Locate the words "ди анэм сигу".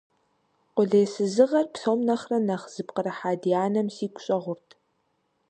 3.41-4.21